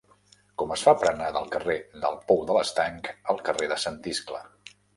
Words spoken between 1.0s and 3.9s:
per anar del carrer del Pou de l'Estanc al carrer de